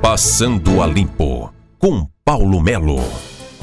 [0.00, 3.02] Passando a Limpo, com Paulo Melo.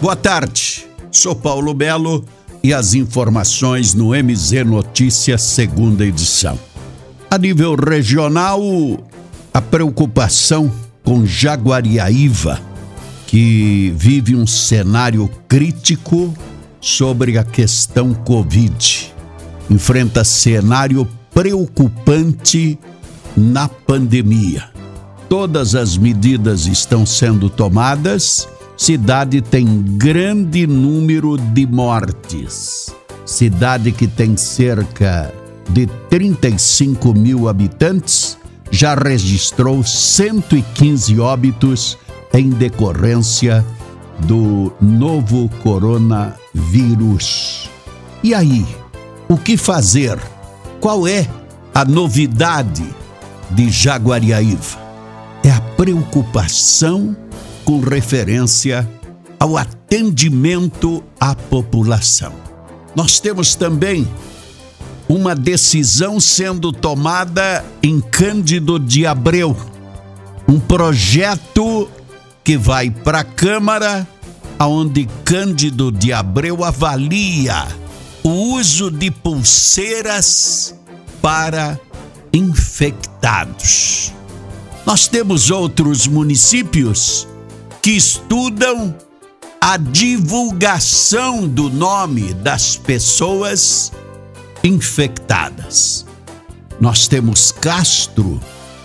[0.00, 2.22] Boa tarde, sou Paulo Melo
[2.62, 6.58] e as informações no MZ Notícias, segunda edição.
[7.30, 8.60] A nível regional,
[9.54, 10.70] a preocupação
[11.02, 12.60] com Jaguariaíva,
[13.26, 16.34] que vive um cenário crítico
[16.78, 19.14] sobre a questão Covid.
[19.70, 22.78] Enfrenta cenário preocupante
[23.34, 24.77] na pandemia
[25.28, 32.94] todas as medidas estão sendo tomadas, cidade tem grande número de mortes.
[33.26, 35.32] Cidade que tem cerca
[35.68, 38.38] de 35 mil habitantes
[38.70, 41.98] já registrou 115 óbitos
[42.32, 43.64] em decorrência
[44.20, 47.68] do novo coronavírus.
[48.22, 48.66] E aí,
[49.28, 50.18] o que fazer?
[50.80, 51.28] Qual é
[51.74, 52.84] a novidade
[53.50, 54.87] de Jaguariaíva?
[55.78, 57.16] Preocupação
[57.64, 58.86] com referência
[59.38, 62.32] ao atendimento à população.
[62.96, 64.06] Nós temos também
[65.08, 69.56] uma decisão sendo tomada em Cândido de Abreu,
[70.48, 71.88] um projeto
[72.42, 74.04] que vai para a Câmara,
[74.58, 77.68] onde Cândido de Abreu avalia
[78.24, 80.74] o uso de pulseiras
[81.22, 81.78] para
[82.32, 84.12] infectados.
[84.88, 87.28] Nós temos outros municípios
[87.82, 88.96] que estudam
[89.60, 93.92] a divulgação do nome das pessoas
[94.64, 96.06] infectadas.
[96.80, 98.40] Nós temos Castro,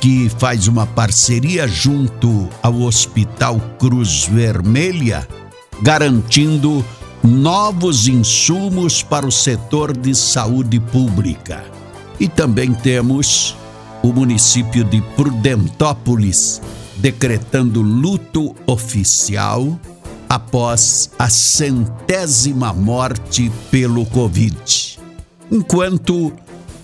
[0.00, 5.26] que faz uma parceria junto ao Hospital Cruz Vermelha,
[5.82, 6.84] garantindo
[7.24, 11.64] novos insumos para o setor de saúde pública.
[12.20, 13.56] E também temos
[14.08, 16.62] o município de Prudentópolis
[16.96, 19.78] decretando luto oficial
[20.26, 24.98] após a centésima morte pelo Covid.
[25.52, 26.32] Enquanto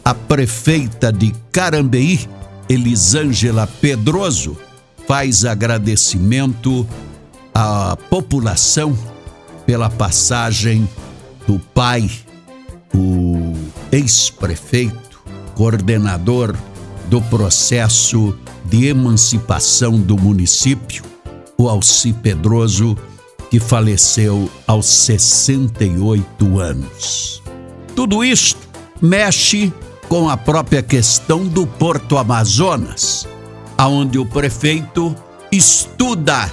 [0.04, 2.28] a prefeita de Carambeí,
[2.68, 4.56] Elisângela Pedroso,
[5.06, 6.86] faz agradecimento
[7.54, 8.96] à população
[9.64, 10.86] pela passagem
[11.46, 12.10] do pai,
[12.94, 13.54] o
[13.90, 15.22] ex-prefeito,
[15.54, 16.54] coordenador
[17.08, 21.04] do processo de emancipação do município,
[21.56, 22.96] o Alci Pedroso,
[23.50, 27.42] que faleceu aos 68 anos.
[27.94, 28.68] Tudo isto
[29.00, 29.72] mexe
[30.08, 33.26] com a própria questão do Porto Amazonas,
[33.76, 35.14] aonde o prefeito
[35.52, 36.50] estuda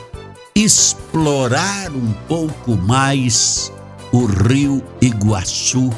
[0.56, 3.72] explorar um pouco mais
[4.12, 5.90] o Rio Iguaçu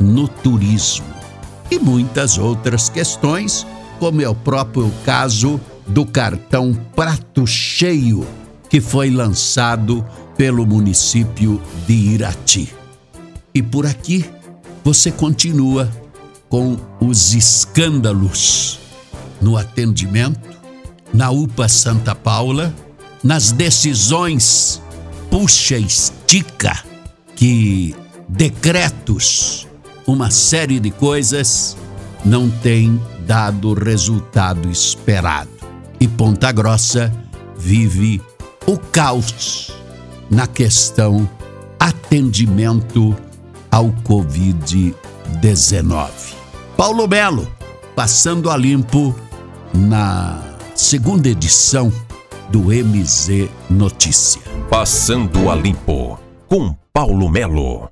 [0.00, 1.06] no turismo
[1.70, 3.66] e muitas outras questões
[4.00, 8.26] como é o próprio caso do cartão Prato Cheio,
[8.70, 10.04] que foi lançado
[10.38, 12.72] pelo município de Irati.
[13.54, 14.24] E por aqui
[14.82, 15.88] você continua
[16.48, 18.80] com os escândalos
[19.40, 20.48] no atendimento,
[21.12, 22.74] na UPA Santa Paula,
[23.22, 24.80] nas decisões
[25.30, 26.82] puxa estica
[27.36, 27.94] que
[28.28, 29.68] decretos,
[30.06, 31.76] uma série de coisas
[32.24, 33.00] não tem
[33.30, 35.48] dado o resultado esperado.
[36.00, 37.14] E Ponta Grossa
[37.56, 38.20] vive
[38.66, 39.72] o caos
[40.28, 41.30] na questão
[41.78, 43.16] atendimento
[43.70, 46.10] ao Covid-19.
[46.76, 47.46] Paulo Melo,
[47.94, 49.14] passando a limpo
[49.72, 50.42] na
[50.74, 51.92] segunda edição
[52.48, 54.42] do MZ Notícia.
[54.68, 56.18] Passando a limpo
[56.48, 57.88] com Paulo Melo.